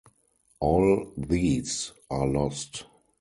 All 0.61 1.13
these 1.15 1.91
are 2.09 2.25
lost. 2.25 2.85